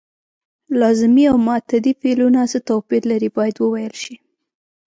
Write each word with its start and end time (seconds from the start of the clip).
لازمي 0.81 1.25
او 1.31 1.37
متعدي 1.47 1.91
فعلونه 2.01 2.39
څه 2.51 2.59
توپیر 2.69 3.01
لري 3.11 3.29
باید 3.37 3.55
وویل 3.59 3.93
شي. 4.03 4.15